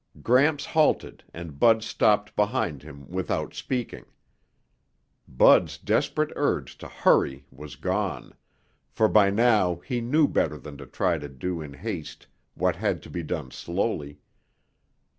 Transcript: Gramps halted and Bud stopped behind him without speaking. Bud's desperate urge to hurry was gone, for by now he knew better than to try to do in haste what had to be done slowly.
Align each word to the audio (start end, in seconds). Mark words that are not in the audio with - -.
Gramps 0.23 0.65
halted 0.65 1.23
and 1.31 1.59
Bud 1.59 1.83
stopped 1.83 2.35
behind 2.35 2.81
him 2.81 3.07
without 3.11 3.53
speaking. 3.53 4.05
Bud's 5.27 5.77
desperate 5.77 6.33
urge 6.35 6.75
to 6.79 6.87
hurry 6.87 7.45
was 7.51 7.75
gone, 7.75 8.33
for 8.89 9.07
by 9.07 9.29
now 9.29 9.75
he 9.75 10.01
knew 10.01 10.27
better 10.27 10.57
than 10.57 10.75
to 10.79 10.87
try 10.87 11.19
to 11.19 11.29
do 11.29 11.61
in 11.61 11.75
haste 11.75 12.25
what 12.55 12.77
had 12.77 13.03
to 13.03 13.11
be 13.11 13.21
done 13.21 13.51
slowly. 13.51 14.17